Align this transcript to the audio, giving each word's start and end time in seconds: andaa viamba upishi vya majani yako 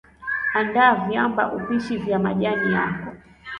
andaa 0.53 0.95
viamba 0.95 1.51
upishi 1.53 1.97
vya 1.97 2.19
majani 2.19 2.73
yako 2.73 3.11